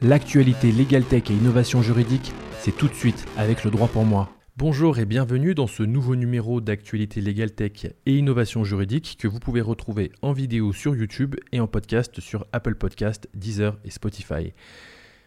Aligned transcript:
L'actualité 0.00 0.70
Legal 0.70 1.02
Tech 1.02 1.24
et 1.28 1.32
innovation 1.32 1.82
juridique, 1.82 2.32
c'est 2.60 2.70
tout 2.70 2.86
de 2.86 2.94
suite 2.94 3.26
avec 3.36 3.64
le 3.64 3.72
droit 3.72 3.88
pour 3.88 4.04
moi. 4.04 4.30
Bonjour 4.56 5.00
et 5.00 5.04
bienvenue 5.04 5.56
dans 5.56 5.66
ce 5.66 5.82
nouveau 5.82 6.14
numéro 6.14 6.60
d'actualité 6.60 7.20
Legal 7.20 7.50
Tech 7.50 7.84
et 8.06 8.16
innovation 8.16 8.62
juridique 8.62 9.16
que 9.18 9.26
vous 9.26 9.40
pouvez 9.40 9.60
retrouver 9.60 10.12
en 10.22 10.32
vidéo 10.32 10.72
sur 10.72 10.94
YouTube 10.94 11.34
et 11.50 11.58
en 11.58 11.66
podcast 11.66 12.20
sur 12.20 12.46
Apple 12.52 12.76
Podcast, 12.76 13.28
Deezer 13.34 13.76
et 13.84 13.90
Spotify. 13.90 14.52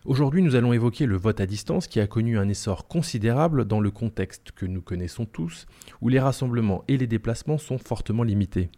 Aujourd'hui, 0.05 0.41
nous 0.41 0.55
allons 0.55 0.71
évoquer 0.71 1.05
le 1.05 1.17
vote 1.17 1.41
à 1.41 1.45
distance 1.45 1.87
qui 1.87 1.99
a 1.99 2.07
connu 2.07 2.37
un 2.37 2.47
essor 2.47 2.87
considérable 2.87 3.65
dans 3.65 3.81
le 3.81 3.91
contexte 3.91 4.53
que 4.53 4.65
nous 4.65 4.81
connaissons 4.81 5.25
tous, 5.25 5.65
où 5.99 6.07
les 6.07 6.21
rassemblements 6.21 6.85
et 6.87 6.95
les 6.95 7.07
déplacements 7.07 7.57
sont 7.57 7.77
fortement 7.77 8.23
limités. 8.23 8.69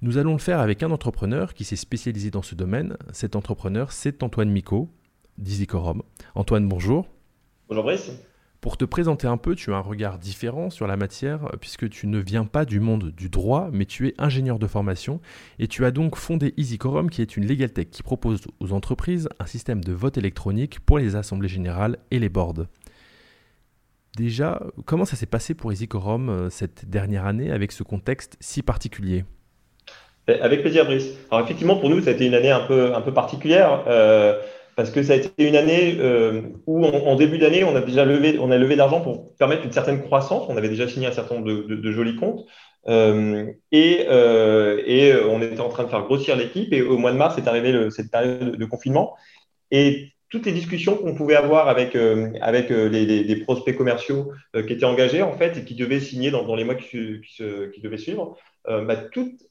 Nous 0.00 0.18
allons 0.18 0.32
le 0.32 0.38
faire 0.38 0.58
avec 0.58 0.82
un 0.82 0.90
entrepreneur 0.90 1.54
qui 1.54 1.62
s'est 1.62 1.76
spécialisé 1.76 2.32
dans 2.32 2.42
ce 2.42 2.56
domaine. 2.56 2.96
Cet 3.12 3.36
entrepreneur, 3.36 3.92
c'est 3.92 4.24
Antoine 4.24 4.50
Micot, 4.50 4.90
d'EasyCorum. 5.38 6.02
Antoine, 6.34 6.68
bonjour. 6.68 7.06
Bonjour 7.68 7.84
Brice. 7.84 8.12
Pour 8.62 8.76
te 8.76 8.84
présenter 8.84 9.26
un 9.26 9.38
peu, 9.38 9.56
tu 9.56 9.72
as 9.72 9.76
un 9.76 9.80
regard 9.80 10.18
différent 10.18 10.70
sur 10.70 10.86
la 10.86 10.96
matière 10.96 11.50
puisque 11.60 11.90
tu 11.90 12.06
ne 12.06 12.20
viens 12.20 12.44
pas 12.44 12.64
du 12.64 12.78
monde 12.78 13.10
du 13.10 13.28
droit, 13.28 13.70
mais 13.72 13.86
tu 13.86 14.06
es 14.06 14.14
ingénieur 14.18 14.60
de 14.60 14.68
formation 14.68 15.20
et 15.58 15.66
tu 15.66 15.84
as 15.84 15.90
donc 15.90 16.14
fondé 16.14 16.54
EasyCorum 16.56 17.10
qui 17.10 17.22
est 17.22 17.36
une 17.36 17.44
legal 17.44 17.72
tech 17.72 17.88
qui 17.90 18.04
propose 18.04 18.42
aux 18.60 18.72
entreprises 18.72 19.28
un 19.40 19.46
système 19.46 19.82
de 19.82 19.92
vote 19.92 20.16
électronique 20.16 20.78
pour 20.78 20.98
les 20.98 21.16
assemblées 21.16 21.48
générales 21.48 21.98
et 22.12 22.20
les 22.20 22.28
boards. 22.28 22.66
Déjà, 24.16 24.62
comment 24.84 25.06
ça 25.06 25.16
s'est 25.16 25.26
passé 25.26 25.54
pour 25.54 25.72
EasyCorum 25.72 26.28
euh, 26.28 26.48
cette 26.48 26.88
dernière 26.88 27.26
année 27.26 27.50
avec 27.50 27.72
ce 27.72 27.82
contexte 27.82 28.36
si 28.38 28.62
particulier? 28.62 29.24
Avec 30.28 30.60
plaisir 30.60 30.84
Brice. 30.84 31.08
Alors 31.32 31.44
effectivement 31.44 31.74
pour 31.74 31.90
nous 31.90 32.00
ça 32.00 32.10
a 32.10 32.12
été 32.12 32.26
une 32.26 32.34
année 32.34 32.52
un 32.52 32.64
peu, 32.64 32.94
un 32.94 33.00
peu 33.00 33.12
particulière. 33.12 33.82
Euh, 33.88 34.40
parce 34.76 34.90
que 34.90 35.02
ça 35.02 35.12
a 35.12 35.16
été 35.16 35.30
une 35.46 35.56
année 35.56 35.96
euh, 35.98 36.42
où, 36.66 36.84
en, 36.84 37.16
début 37.16 37.38
d'année, 37.38 37.64
on 37.64 37.76
a 37.76 37.80
déjà 37.80 38.04
levé, 38.04 38.38
on 38.38 38.50
a 38.50 38.56
levé 38.56 38.76
d'argent 38.76 39.00
pour 39.00 39.34
permettre 39.36 39.64
une 39.64 39.72
certaine 39.72 40.02
croissance. 40.02 40.46
On 40.48 40.56
avait 40.56 40.68
déjà 40.68 40.88
signé 40.88 41.06
un 41.06 41.12
certain 41.12 41.34
nombre 41.36 41.46
de, 41.46 41.92
jolis 41.92 42.16
comptes. 42.16 42.46
Euh, 42.88 43.52
et, 43.70 44.06
euh, 44.08 44.82
et, 44.86 45.14
on 45.14 45.42
était 45.42 45.60
en 45.60 45.68
train 45.68 45.84
de 45.84 45.88
faire 45.88 46.02
grossir 46.02 46.36
l'équipe. 46.36 46.72
Et 46.72 46.82
au 46.82 46.96
mois 46.96 47.12
de 47.12 47.18
mars, 47.18 47.36
est 47.36 47.48
arrivé 47.48 47.90
cette 47.90 48.10
période 48.10 48.56
de 48.56 48.64
confinement. 48.64 49.14
Et 49.70 50.12
toutes 50.30 50.46
les 50.46 50.52
discussions 50.52 50.96
qu'on 50.96 51.14
pouvait 51.14 51.36
avoir 51.36 51.68
avec, 51.68 51.94
avec 52.40 52.70
les, 52.70 53.36
prospects 53.44 53.76
commerciaux 53.76 54.32
qui 54.54 54.72
étaient 54.72 54.86
engagés, 54.86 55.20
en 55.20 55.32
fait, 55.32 55.58
et 55.58 55.64
qui 55.64 55.74
devaient 55.74 56.00
signer 56.00 56.30
dans, 56.30 56.54
les 56.54 56.64
mois 56.64 56.76
qui, 56.76 57.20
qui 57.20 57.80
devaient 57.82 57.98
suivre, 57.98 58.38
euh, 58.68 58.84
bah, 58.84 58.96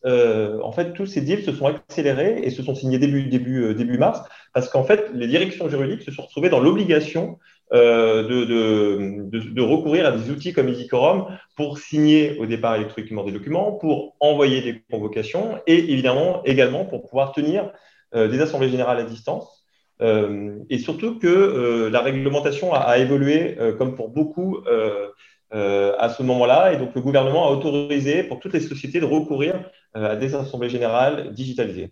euh, 0.06 0.60
en 0.62 0.72
fait, 0.72 0.94
tous 0.94 1.06
ces 1.06 1.22
deals 1.22 1.44
se 1.44 1.52
sont 1.52 1.66
accélérés 1.66 2.40
et 2.44 2.50
se 2.50 2.64
sont 2.64 2.76
signés 2.76 2.98
début, 2.98 3.24
début, 3.24 3.64
euh, 3.64 3.74
début 3.74 3.98
mars, 3.98 4.22
parce 4.54 4.70
qu'en 4.70 4.84
fait, 4.84 5.10
les 5.14 5.28
directions 5.28 5.70
juridiques 5.70 6.04
se 6.04 6.12
sont 6.12 6.24
retrouvées 6.24 6.50
dans 6.50 6.60
l'obligation 6.60 7.38
de, 7.74 8.44
de, 8.44 9.40
de, 9.40 9.62
recourir 9.62 10.06
à 10.06 10.12
des 10.12 10.30
outils 10.30 10.52
comme 10.52 10.68
EasyCorum 10.68 11.38
pour 11.56 11.78
signer 11.78 12.38
au 12.38 12.46
départ 12.46 12.76
électroniquement 12.76 13.24
des 13.24 13.32
documents, 13.32 13.72
pour 13.72 14.18
envoyer 14.20 14.62
des 14.62 14.84
convocations 14.92 15.58
et 15.68 15.78
évidemment 15.78 16.44
également 16.44 16.84
pour 16.84 17.08
pouvoir 17.08 17.32
tenir 17.32 17.72
des 18.14 18.42
assemblées 18.42 18.68
générales 18.68 19.00
à 19.00 19.04
distance. 19.04 19.66
et 20.02 20.78
surtout 20.80 21.18
que 21.18 21.88
la 21.90 22.02
réglementation 22.02 22.74
a, 22.74 22.80
a 22.80 22.98
évolué, 22.98 23.56
comme 23.78 23.96
pour 23.96 24.10
beaucoup 24.10 24.58
euh, 25.54 25.92
à 26.00 26.08
ce 26.08 26.24
moment-là. 26.24 26.72
Et 26.72 26.78
donc, 26.78 26.96
le 26.96 27.02
gouvernement 27.02 27.50
a 27.50 27.52
autorisé 27.52 28.24
pour 28.24 28.40
toutes 28.40 28.54
les 28.54 28.62
sociétés 28.62 29.02
de 29.02 29.06
recourir 29.06 29.56
euh, 29.98 30.14
à 30.14 30.16
des 30.16 30.34
assemblées 30.34 30.70
générales 30.70 31.34
digitalisées. 31.34 31.92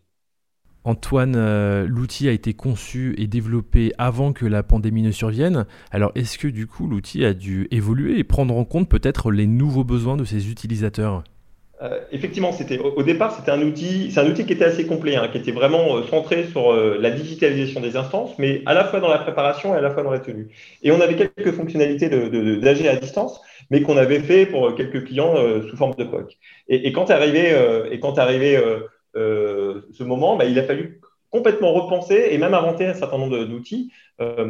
Antoine, 0.85 1.35
euh, 1.35 1.85
l'outil 1.85 2.29
a 2.29 2.31
été 2.31 2.53
conçu 2.53 3.15
et 3.17 3.27
développé 3.27 3.91
avant 3.97 4.31
que 4.31 4.45
la 4.45 4.63
pandémie 4.63 5.01
ne 5.01 5.11
survienne. 5.11 5.65
Alors, 5.91 6.13
est-ce 6.15 6.37
que 6.37 6.47
du 6.47 6.67
coup, 6.67 6.87
l'outil 6.87 7.25
a 7.25 7.33
dû 7.33 7.67
évoluer 7.69 8.17
et 8.17 8.23
prendre 8.23 8.55
en 8.55 8.63
compte 8.63 8.87
peut-être 8.87 9.29
les 9.29 9.45
nouveaux 9.45 9.83
besoins 9.83 10.15
de 10.15 10.23
ses 10.23 10.49
utilisateurs? 10.49 11.25
Effectivement, 12.11 12.51
c'était 12.51 12.77
au, 12.77 13.03
départ, 13.03 13.33
c'était 13.33 13.51
un 13.51 13.61
outil, 13.61 14.11
c'est 14.11 14.19
un 14.19 14.29
outil 14.29 14.45
qui 14.45 14.51
était 14.51 14.65
assez 14.65 14.85
complet, 14.85 15.15
hein, 15.15 15.29
qui 15.31 15.37
était 15.37 15.53
vraiment 15.53 16.03
centré 16.07 16.43
sur 16.43 16.73
la 16.73 17.09
digitalisation 17.09 17.79
des 17.79 17.95
instances, 17.95 18.37
mais 18.37 18.63
à 18.65 18.73
la 18.73 18.83
fois 18.83 18.99
dans 18.99 19.07
la 19.07 19.19
préparation 19.19 19.73
et 19.73 19.77
à 19.77 19.81
la 19.81 19.89
fois 19.89 20.03
dans 20.03 20.11
la 20.11 20.19
tenue. 20.19 20.49
Et 20.83 20.91
on 20.91 20.99
avait 20.99 21.15
quelques 21.15 21.53
fonctionnalités 21.53 22.09
de, 22.09 22.89
à 22.89 22.95
distance, 22.97 23.39
mais 23.69 23.81
qu'on 23.81 23.97
avait 23.97 24.19
fait 24.19 24.45
pour 24.45 24.75
quelques 24.75 25.05
clients 25.05 25.35
euh, 25.37 25.67
sous 25.69 25.77
forme 25.77 25.95
de 25.95 26.03
POC. 26.03 26.37
Et, 26.67 26.91
quand 26.91 27.09
est 27.09 27.13
arrivé, 27.13 27.49
et 27.49 28.57
euh, 28.57 28.79
euh, 29.15 29.81
ce 29.91 30.03
moment, 30.03 30.35
bah, 30.35 30.45
il 30.45 30.57
a 30.59 30.63
fallu 30.63 31.01
complètement 31.29 31.73
repenser 31.73 32.29
et 32.31 32.37
même 32.39 32.55
inventer 32.55 32.87
un 32.87 32.95
certain 32.95 33.19
nombre 33.19 33.45
d'outils. 33.45 33.91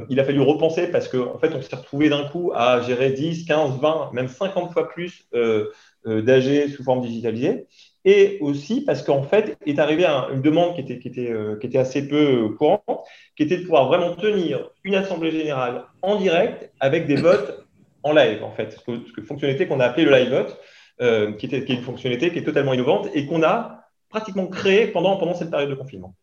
il 0.09 0.19
a 0.19 0.24
fallu 0.24 0.40
repenser 0.40 0.88
parce 0.88 1.09
qu'en 1.09 1.35
en 1.35 1.38
fait, 1.38 1.53
on 1.53 1.62
s'est 1.62 1.75
retrouvé 1.75 2.07
d'un 2.07 2.24
coup 2.24 2.53
à 2.56 2.81
gérer 2.81 3.12
10, 3.12 3.46
15, 3.46 3.81
20, 3.81 4.12
même 4.13 4.30
50 4.30 4.72
fois 4.72 4.88
plus 4.88 5.28
d'AG 6.06 6.69
sous 6.69 6.84
forme 6.86 7.01
digitalisée. 7.01 7.66
Et 8.06 8.38
aussi 8.40 8.80
parce 8.80 9.03
qu'en 9.03 9.24
fait, 9.24 9.57
est 9.66 9.78
arrivée 9.78 10.06
une 10.06 10.41
demande 10.41 10.74
qui 10.74 10.94
était 10.94 11.78
assez 11.78 12.07
peu 12.07 12.47
courante, 12.57 13.03
qui 13.36 13.44
était 13.44 13.57
de 13.57 13.63
pouvoir 13.63 13.90
vraiment 13.90 14.16
tenir 14.16 14.69
une 14.86 14.96
assemblée 14.96 15.31
générale 15.31 15.84
en 16.01 16.16
direct 16.16 16.72
avec 16.80 17.07
des 17.07 17.18
votes 17.18 17.69
en 18.04 18.14
live, 18.14 18.44
en 18.44 18.52
fait. 18.52 18.78
Ce 18.86 19.22
fonctionnalité 19.22 19.68
qu'on 19.68 19.80
a 19.80 19.86
appelé 19.86 20.06
le 20.06 20.12
live 20.12 20.30
vote, 20.30 20.60
euh, 21.02 21.34
qui, 21.34 21.46
était, 21.46 21.64
qui, 21.64 21.74
est 21.74 21.76
une 21.76 21.84
fonctionnalité 21.84 22.32
qui 22.32 22.40
est 22.40 22.44
totalement 22.44 22.74
innovante 22.74 23.08
et 23.14 23.26
qu'on 23.26 23.44
a 23.44 23.86
pratiquement 24.10 24.48
créée 24.48 24.88
pendant, 24.88 25.18
pendant 25.18 25.34
cette 25.34 25.50
période 25.50 25.70
de 25.70 25.76
confinement. 25.76 26.16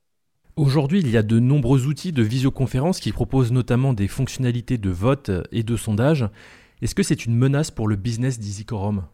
Aujourd'hui, 0.56 1.00
il 1.00 1.10
y 1.10 1.16
a 1.16 1.22
de 1.22 1.38
nombreux 1.38 1.86
outils 1.86 2.12
de 2.12 2.22
visioconférence 2.22 2.98
qui 2.98 3.12
proposent 3.12 3.52
notamment 3.52 3.92
des 3.92 4.08
fonctionnalités 4.08 4.78
de 4.78 4.90
vote 4.90 5.30
et 5.52 5.62
de 5.62 5.76
sondage. 5.76 6.26
Est-ce 6.82 6.94
que 6.94 7.02
c'est 7.02 7.26
une 7.26 7.34
menace 7.34 7.70
pour 7.70 7.88
le 7.88 7.96
business 7.96 8.38
d'EasyCorum? 8.38 9.04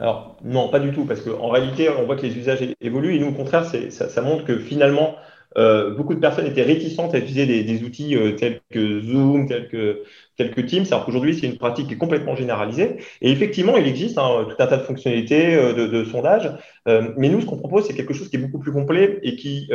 Alors 0.00 0.36
non, 0.44 0.68
pas 0.68 0.78
du 0.78 0.92
tout, 0.92 1.04
parce 1.04 1.20
qu'en 1.20 1.48
réalité, 1.48 1.88
on 1.88 2.06
voit 2.06 2.16
que 2.16 2.22
les 2.22 2.36
usages 2.36 2.64
évoluent 2.80 3.16
et 3.16 3.18
nous, 3.18 3.28
au 3.28 3.32
contraire, 3.32 3.64
ça, 3.64 4.08
ça, 4.08 4.22
montre 4.22 4.44
que 4.44 4.58
finalement, 4.58 5.16
euh, 5.56 5.94
beaucoup 5.94 6.14
de 6.14 6.20
personnes 6.20 6.46
étaient 6.46 6.62
réticentes 6.62 7.14
à 7.14 7.18
utiliser 7.18 7.46
des, 7.62 7.82
outils 7.82 8.16
euh, 8.16 8.32
tels 8.32 8.60
que 8.70 9.00
Zoom, 9.00 9.48
tels 9.48 9.68
que, 9.68 10.02
tels 10.36 10.50
que 10.50 10.60
Teams, 10.60 10.84
alors 10.90 11.06
qu'aujourd'hui, 11.06 11.34
c'est 11.34 11.46
une 11.46 11.56
pratique 11.56 11.88
qui 11.88 11.94
est 11.94 11.98
complètement 11.98 12.36
généralisée. 12.36 12.98
Et 13.22 13.30
effectivement, 13.30 13.76
il 13.76 13.86
existe 13.86 14.18
hein, 14.18 14.46
tout 14.48 14.62
un 14.62 14.66
tas 14.66 14.76
de 14.76 14.82
fonctionnalités 14.82 15.54
euh, 15.54 15.72
de, 15.72 15.86
de, 15.86 16.04
sondage, 16.04 16.50
mais 16.86 17.28
nous, 17.28 17.40
ce 17.40 17.46
qu'on 17.46 17.58
propose, 17.58 17.86
c'est 17.86 17.94
quelque 17.94 18.14
chose 18.14 18.28
qui 18.30 18.36
est 18.36 18.40
beaucoup 18.40 18.58
plus 18.58 18.72
complet 18.72 19.18
et 19.22 19.36
qui, 19.36 19.70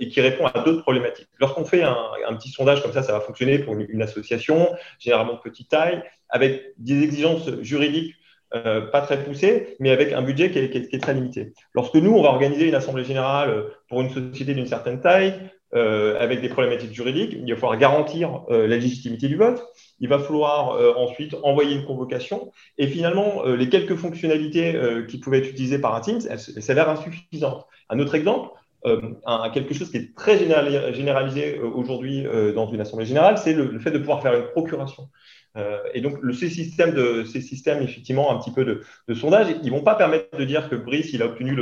et 0.00 0.08
qui 0.08 0.20
répond 0.20 0.46
à 0.46 0.64
d'autres 0.64 0.82
problématiques. 0.82 1.28
Lorsqu'on 1.38 1.64
fait 1.64 1.84
un, 1.84 1.96
un, 2.28 2.34
petit 2.34 2.50
sondage 2.50 2.82
comme 2.82 2.92
ça, 2.92 3.04
ça 3.04 3.12
va 3.12 3.20
fonctionner 3.20 3.60
pour 3.60 3.74
une, 3.74 3.86
une 3.88 4.02
association, 4.02 4.68
généralement 4.98 5.34
de 5.34 5.38
petite 5.38 5.68
taille, 5.68 6.02
avec 6.28 6.72
des 6.78 7.02
exigences 7.04 7.48
juridiques 7.60 8.14
euh, 8.54 8.80
pas 8.80 9.00
très 9.00 9.22
poussé, 9.22 9.76
mais 9.78 9.90
avec 9.90 10.12
un 10.12 10.22
budget 10.22 10.50
qui 10.50 10.58
est, 10.58 11.00
très 11.00 11.14
limité. 11.14 11.52
Lorsque 11.72 11.94
nous, 11.94 12.10
on 12.10 12.22
va 12.22 12.30
organiser 12.30 12.66
une 12.66 12.74
assemblée 12.74 13.04
générale 13.04 13.64
pour 13.88 14.00
une 14.00 14.10
société 14.10 14.54
d'une 14.54 14.66
certaine 14.66 15.00
taille, 15.00 15.34
euh, 15.72 16.18
avec 16.18 16.40
des 16.40 16.48
problématiques 16.48 16.92
juridiques, 16.92 17.32
il 17.32 17.48
va 17.48 17.54
falloir 17.54 17.78
garantir 17.78 18.42
euh, 18.50 18.66
la 18.66 18.76
légitimité 18.76 19.28
du 19.28 19.36
vote, 19.36 19.62
il 20.00 20.08
va 20.08 20.18
falloir 20.18 20.98
ensuite 20.98 21.36
envoyer 21.44 21.76
une 21.76 21.84
convocation, 21.84 22.50
et 22.76 22.88
finalement, 22.88 23.44
les 23.44 23.68
quelques 23.68 23.94
fonctionnalités 23.94 24.74
qui 25.08 25.20
pouvaient 25.20 25.38
être 25.38 25.50
utilisées 25.50 25.78
par 25.78 25.94
un 25.94 26.00
Teams, 26.00 26.22
elles, 26.28 26.40
s'avèrent 26.40 26.88
insuffisantes. 26.88 27.66
Un 27.88 28.00
autre 28.00 28.16
exemple, 28.16 28.50
un, 28.84 29.50
quelque 29.50 29.74
chose 29.74 29.90
qui 29.90 29.98
est 29.98 30.14
très 30.14 30.38
généralisé 30.38 31.58
aujourd'hui 31.58 32.24
dans 32.54 32.70
une 32.70 32.80
assemblée 32.80 33.06
générale, 33.06 33.38
c'est 33.38 33.52
le, 33.52 33.78
fait 33.78 33.90
de 33.90 33.98
pouvoir 33.98 34.22
faire 34.22 34.34
une 34.34 34.46
procuration. 34.46 35.08
Euh, 35.56 35.78
et 35.94 36.00
donc, 36.00 36.18
ces, 36.32 36.48
systèmes 36.48 36.94
de, 36.94 37.24
ces 37.24 37.40
systèmes, 37.40 37.82
effectivement, 37.82 38.32
un 38.32 38.38
petit 38.38 38.52
peu 38.52 38.64
de, 38.64 39.14
sondage, 39.14 39.48
ils 39.62 39.70
ne 39.70 39.76
vont 39.76 39.82
pas 39.82 39.94
permettre 39.94 40.36
de 40.36 40.44
dire 40.44 40.68
que 40.68 40.76
Brice, 40.76 41.12
il 41.12 41.22
a 41.22 41.26
obtenu 41.26 41.54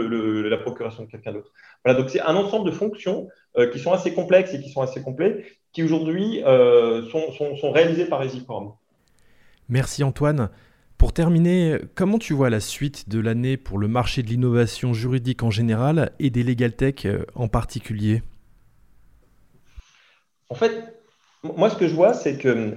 la 0.48 0.58
procuration 0.58 1.04
de 1.04 1.10
quelqu'un 1.10 1.32
d'autre. 1.32 1.52
Voilà, 1.84 1.98
donc 1.98 2.10
c'est 2.10 2.20
un 2.20 2.34
ensemble 2.34 2.66
de 2.66 2.74
fonctions 2.74 3.28
euh, 3.56 3.70
qui 3.70 3.78
sont 3.78 3.92
assez 3.92 4.12
complexes 4.12 4.52
et 4.52 4.60
qui 4.60 4.70
sont 4.70 4.82
assez 4.82 5.02
complets, 5.02 5.44
qui 5.72 5.82
aujourd'hui 5.82 6.42
euh, 6.44 7.02
sont, 7.10 7.72
réalisés 7.72 8.06
par 8.06 8.22
EasyForm. 8.22 8.72
Merci 9.68 10.04
Antoine. 10.04 10.50
Pour 10.98 11.12
terminer, 11.12 11.78
comment 11.94 12.18
tu 12.18 12.34
vois 12.34 12.50
la 12.50 12.58
suite 12.58 13.08
de 13.08 13.20
l'année 13.20 13.56
pour 13.56 13.78
le 13.78 13.86
marché 13.86 14.24
de 14.24 14.28
l'innovation 14.28 14.92
juridique 14.92 15.44
en 15.44 15.50
général 15.50 16.10
et 16.18 16.28
des 16.28 16.42
legal 16.42 16.72
tech 16.72 17.06
en 17.36 17.46
particulier? 17.46 18.22
En 20.50 20.56
fait, 20.56 20.98
moi, 21.44 21.70
ce 21.70 21.76
que 21.76 21.86
je 21.86 21.94
vois, 21.94 22.14
c'est 22.14 22.36
que 22.36 22.74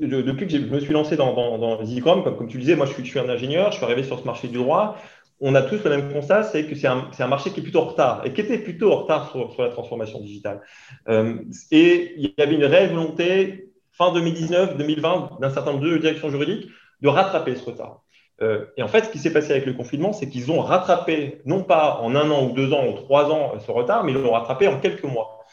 depuis 0.00 0.48
que 0.48 0.52
je 0.52 0.58
me 0.58 0.80
suis 0.80 0.92
lancé 0.92 1.16
dans, 1.16 1.58
dans, 1.58 1.78
comme, 2.02 2.24
comme, 2.24 2.48
tu 2.48 2.58
disais, 2.58 2.74
moi, 2.74 2.86
je 2.86 3.02
suis, 3.02 3.18
un 3.20 3.28
ingénieur, 3.28 3.70
je 3.70 3.76
suis 3.76 3.84
arrivé 3.84 4.02
sur 4.02 4.18
ce 4.18 4.24
marché 4.24 4.48
du 4.48 4.58
droit. 4.58 4.96
On 5.40 5.54
a 5.54 5.62
tous 5.62 5.84
le 5.84 5.90
même 5.90 6.12
constat, 6.12 6.42
c'est 6.42 6.66
que 6.66 6.74
c'est 6.74 6.88
un, 6.88 7.26
marché 7.28 7.50
qui 7.50 7.60
est 7.60 7.62
plutôt 7.62 7.82
en 7.82 7.84
retard 7.84 8.22
et 8.26 8.32
qui 8.32 8.40
était 8.40 8.58
plutôt 8.58 8.92
en 8.92 9.02
retard 9.02 9.30
sur, 9.30 9.62
la 9.62 9.68
transformation 9.68 10.20
digitale. 10.20 10.60
Euh, 11.08 11.36
et 11.70 12.14
il 12.16 12.34
y 12.36 12.42
avait 12.42 12.56
une 12.56 12.64
réelle 12.64 12.90
volonté, 12.90 13.70
fin 13.92 14.12
2019-2020, 14.12 15.40
d'un 15.40 15.50
certain 15.50 15.72
nombre 15.72 15.84
de 15.84 15.98
directions 15.98 16.30
juridiques, 16.30 16.68
de 17.00 17.08
rattraper 17.08 17.54
ce 17.56 17.64
retard. 17.64 18.02
Euh, 18.40 18.66
et 18.76 18.82
en 18.82 18.88
fait, 18.88 19.06
ce 19.06 19.10
qui 19.10 19.18
s'est 19.18 19.32
passé 19.32 19.50
avec 19.50 19.66
le 19.66 19.72
confinement, 19.72 20.12
c'est 20.12 20.28
qu'ils 20.28 20.52
ont 20.52 20.60
rattrapé, 20.60 21.40
non 21.44 21.64
pas 21.64 21.98
en 22.02 22.14
un 22.14 22.30
an 22.30 22.46
ou 22.46 22.52
deux 22.52 22.72
ans 22.72 22.86
ou 22.86 22.92
trois 22.92 23.30
ans 23.32 23.58
ce 23.58 23.70
retard, 23.70 24.04
mais 24.04 24.12
ils 24.12 24.18
l'ont 24.18 24.32
rattrapé 24.32 24.68
en 24.68 24.78
quelques 24.78 25.04
mois. 25.04 25.44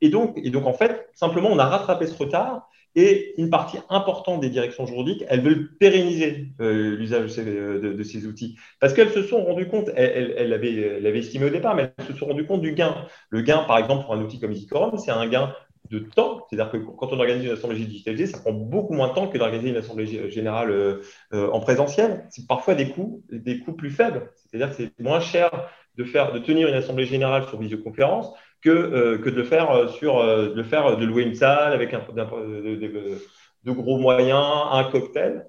et, 0.00 0.08
donc, 0.10 0.36
et 0.36 0.50
donc, 0.50 0.66
en 0.66 0.74
fait, 0.74 1.08
simplement, 1.14 1.48
on 1.50 1.58
a 1.58 1.64
rattrapé 1.64 2.06
ce 2.06 2.16
retard 2.16 2.68
et 2.98 3.34
une 3.40 3.50
partie 3.50 3.78
importante 3.90 4.40
des 4.40 4.50
directions 4.50 4.86
juridiques, 4.86 5.24
elles 5.28 5.40
veulent 5.40 5.76
pérenniser 5.78 6.48
euh, 6.60 6.96
l'usage 6.96 7.36
de, 7.36 8.02
ces 8.02 8.26
outils. 8.26 8.56
Parce 8.80 8.92
qu'elles 8.92 9.12
se 9.12 9.22
sont 9.22 9.44
rendues 9.44 9.68
compte, 9.68 9.90
elles, 9.94 10.48
l'avaient 10.48 11.18
estimé 11.18 11.46
au 11.46 11.50
départ, 11.50 11.74
mais 11.74 11.92
elles 11.96 12.06
se 12.06 12.12
sont 12.14 12.26
rendues 12.26 12.46
compte 12.46 12.60
du 12.60 12.72
gain. 12.72 13.06
Le 13.30 13.42
gain, 13.42 13.58
par 13.58 13.78
exemple, 13.78 14.04
pour 14.04 14.14
un 14.14 14.20
outil 14.20 14.40
comme 14.40 14.52
EasyQuorum, 14.52 14.98
c'est 14.98 15.10
un 15.10 15.28
gain 15.28 15.54
de 15.90 15.98
temps. 15.98 16.46
C'est-à-dire 16.48 16.70
que 16.70 16.78
quand 16.78 17.12
on 17.12 17.18
organise 17.18 17.44
une 17.44 17.52
assemblée 17.52 17.78
digitalisée, 17.78 18.26
ça 18.26 18.38
prend 18.38 18.52
beaucoup 18.52 18.94
moins 18.94 19.08
de 19.08 19.14
temps 19.14 19.28
que 19.28 19.38
d'organiser 19.38 19.70
une 19.70 19.76
assemblée 19.76 20.30
générale 20.30 20.70
euh, 20.70 21.00
euh, 21.32 21.50
en 21.50 21.60
présentiel. 21.60 22.26
C'est 22.30 22.46
parfois 22.46 22.74
des 22.74 22.90
coûts, 22.90 23.22
des 23.30 23.60
coûts 23.60 23.72
plus 23.72 23.90
faibles. 23.90 24.30
C'est-à-dire 24.36 24.70
que 24.70 24.82
c'est 24.82 25.00
moins 25.00 25.20
cher 25.20 25.50
de, 25.96 26.04
faire, 26.04 26.32
de 26.32 26.38
tenir 26.38 26.68
une 26.68 26.74
assemblée 26.74 27.06
générale 27.06 27.44
sur 27.48 27.58
visioconférence 27.58 28.32
que, 28.62 28.70
euh, 28.70 29.18
que 29.18 29.30
de 29.30 29.36
le 29.36 29.44
faire 29.44 29.88
sur 29.90 30.24
de 30.24 30.54
le 30.54 30.64
faire 30.64 30.96
de 30.96 31.04
louer 31.04 31.22
une 31.22 31.34
salle 31.34 31.72
avec 31.72 31.94
un, 31.94 32.00
de, 32.04 33.72
gros 33.72 33.98
moyens, 33.98 34.66
un 34.72 34.84
cocktail. 34.84 35.46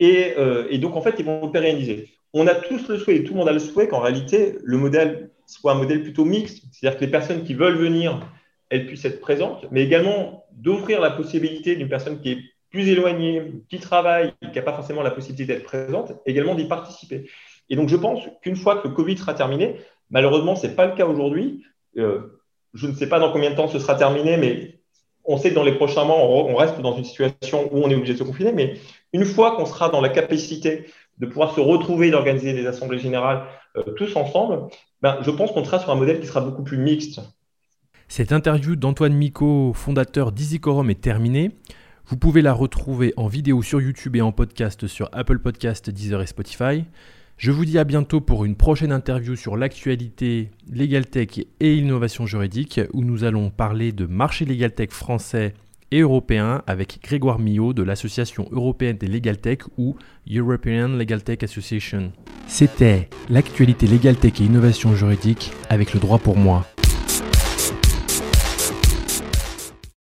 Et, 0.00 0.78
donc 0.78 0.96
en 0.96 1.00
fait, 1.00 1.14
ils 1.18 1.24
vont 1.24 1.48
pérenniser. 1.50 2.10
On 2.34 2.46
a 2.46 2.54
tous 2.54 2.88
le 2.88 2.98
souhait, 2.98 3.24
tout 3.24 3.34
le 3.34 3.38
monde 3.38 3.48
a 3.48 3.52
le 3.52 3.58
souhait 3.58 3.88
qu'en 3.88 4.00
réalité, 4.00 4.56
le 4.62 4.78
modèle 4.78 5.30
soit 5.46 5.72
un 5.72 5.76
modèle 5.76 6.02
plutôt 6.02 6.24
mixte, 6.24 6.64
c'est-à-dire 6.72 6.98
que 6.98 7.04
les 7.04 7.10
personnes 7.10 7.44
qui 7.44 7.54
veulent 7.54 7.76
venir, 7.76 8.26
elles 8.72 8.86
puissent 8.86 9.04
être 9.04 9.20
présentes, 9.20 9.66
mais 9.70 9.82
également 9.82 10.46
d'offrir 10.52 10.98
la 11.00 11.10
possibilité 11.10 11.76
d'une 11.76 11.90
personne 11.90 12.20
qui 12.20 12.32
est 12.32 12.38
plus 12.70 12.88
éloignée, 12.88 13.52
qui 13.68 13.78
travaille, 13.78 14.32
qui 14.40 14.56
n'a 14.56 14.62
pas 14.62 14.72
forcément 14.72 15.02
la 15.02 15.10
possibilité 15.10 15.52
d'être 15.52 15.64
présente, 15.64 16.14
également 16.24 16.54
d'y 16.54 16.64
participer. 16.64 17.28
Et 17.68 17.76
donc, 17.76 17.90
je 17.90 17.96
pense 17.96 18.22
qu'une 18.40 18.56
fois 18.56 18.76
que 18.76 18.88
le 18.88 18.94
Covid 18.94 19.18
sera 19.18 19.34
terminé, 19.34 19.76
malheureusement, 20.10 20.56
ce 20.56 20.66
n'est 20.66 20.74
pas 20.74 20.86
le 20.86 20.94
cas 20.94 21.04
aujourd'hui, 21.04 21.62
euh, 21.98 22.40
je 22.72 22.86
ne 22.86 22.94
sais 22.94 23.10
pas 23.10 23.18
dans 23.18 23.30
combien 23.30 23.50
de 23.50 23.56
temps 23.56 23.68
ce 23.68 23.78
sera 23.78 23.94
terminé, 23.94 24.38
mais 24.38 24.80
on 25.26 25.36
sait 25.36 25.50
que 25.50 25.54
dans 25.54 25.64
les 25.64 25.74
prochains 25.74 26.04
mois, 26.04 26.16
on, 26.16 26.56
reste 26.56 26.80
dans 26.80 26.96
une 26.96 27.04
situation 27.04 27.68
où 27.72 27.84
on 27.84 27.90
est 27.90 27.94
obligé 27.94 28.14
de 28.14 28.18
se 28.18 28.24
confiner. 28.24 28.52
Mais 28.52 28.76
une 29.12 29.26
fois 29.26 29.54
qu'on 29.54 29.66
sera 29.66 29.90
dans 29.90 30.00
la 30.00 30.08
capacité 30.08 30.86
de 31.18 31.26
pouvoir 31.26 31.54
se 31.54 31.60
retrouver, 31.60 32.10
d'organiser 32.10 32.54
des 32.54 32.66
assemblées 32.66 32.98
générales 32.98 33.44
euh, 33.76 33.82
tous 33.92 34.16
ensemble, 34.16 34.68
ben, 35.02 35.18
je 35.20 35.30
pense 35.30 35.52
qu'on 35.52 35.62
sera 35.62 35.78
sur 35.78 35.90
un 35.90 35.94
modèle 35.94 36.20
qui 36.20 36.26
sera 36.26 36.40
beaucoup 36.40 36.64
plus 36.64 36.78
mixte. 36.78 37.20
Cette 38.08 38.32
interview 38.32 38.76
d'Antoine 38.76 39.14
Micot, 39.14 39.72
fondateur 39.74 40.32
d'EasyCorum, 40.32 40.90
est 40.90 41.00
terminée. 41.00 41.52
Vous 42.06 42.16
pouvez 42.16 42.42
la 42.42 42.52
retrouver 42.52 43.14
en 43.16 43.26
vidéo 43.26 43.62
sur 43.62 43.80
YouTube 43.80 44.16
et 44.16 44.20
en 44.20 44.32
podcast 44.32 44.86
sur 44.86 45.08
Apple 45.12 45.38
Podcast, 45.38 45.88
Deezer 45.88 46.20
et 46.20 46.26
Spotify. 46.26 46.84
Je 47.38 47.50
vous 47.50 47.64
dis 47.64 47.78
à 47.78 47.84
bientôt 47.84 48.20
pour 48.20 48.44
une 48.44 48.54
prochaine 48.54 48.92
interview 48.92 49.34
sur 49.34 49.56
l'actualité 49.56 50.50
Legal 50.70 51.06
Tech 51.06 51.40
et 51.60 51.74
innovation 51.74 52.26
juridique 52.26 52.80
où 52.92 53.02
nous 53.02 53.24
allons 53.24 53.50
parler 53.50 53.92
de 53.92 54.06
marché 54.06 54.44
Legal 54.44 54.72
Tech 54.72 54.90
français 54.90 55.54
et 55.90 56.00
européen 56.00 56.62
avec 56.66 57.00
Grégoire 57.02 57.38
Millot 57.38 57.72
de 57.72 57.82
l'Association 57.82 58.48
européenne 58.50 58.96
des 58.96 59.06
Legal 59.06 59.38
Tech 59.38 59.58
ou 59.76 59.96
European 60.30 60.88
Legal 60.88 61.22
Tech 61.22 61.38
Association. 61.42 62.12
C'était 62.46 63.08
l'actualité 63.28 63.86
Legal 63.86 64.16
Tech 64.16 64.40
et 64.40 64.44
innovation 64.44 64.94
juridique 64.94 65.52
avec 65.68 65.94
le 65.94 66.00
droit 66.00 66.18
pour 66.18 66.36
moi. 66.36 66.66